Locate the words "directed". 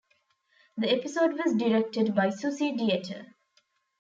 1.53-2.15